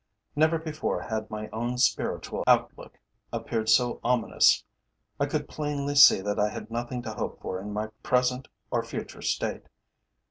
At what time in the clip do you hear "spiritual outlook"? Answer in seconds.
1.77-2.97